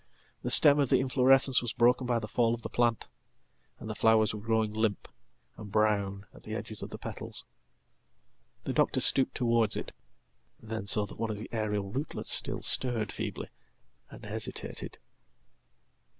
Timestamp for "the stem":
0.41-0.79